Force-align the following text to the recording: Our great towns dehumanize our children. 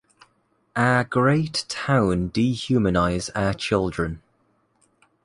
Our 0.75 1.03
great 1.03 1.65
towns 1.67 2.31
dehumanize 2.31 3.29
our 3.35 3.53
children. 3.53 4.23